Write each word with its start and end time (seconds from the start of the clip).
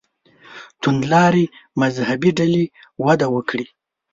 توندلارې 0.81 1.45
مذهبي 1.81 2.31
ډلې 2.39 2.63
وده 3.05 3.27
وکړي. 3.35 3.67